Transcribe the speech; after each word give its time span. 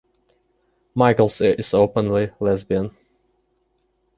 Michaels 0.95 1.39
is 1.41 1.75
openly 1.75 2.31
lesbian. 2.39 2.89